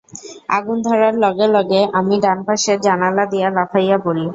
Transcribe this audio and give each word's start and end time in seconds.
আগুন 0.49 0.77
ধরার 0.87 1.13
লগে 1.23 1.47
লগে 1.55 1.81
আমি 1.99 2.15
ডান 2.23 2.39
পাশের 2.47 2.77
জানালা 2.81 3.23
দিয়া 3.31 3.47
লাফাইয়া 3.51 3.97
পড়ি। 4.05 4.25